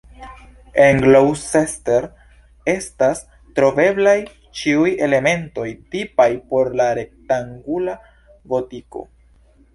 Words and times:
En 0.83 1.01
Gloucester 1.07 2.07
estas 2.73 3.21
troveblaj 3.59 4.15
ĉiuj 4.61 4.89
elementoj 5.09 5.67
tipaj 5.93 6.29
por 6.49 6.73
la 6.83 6.89
rektangula 7.03 7.97
gotiko. 8.57 9.07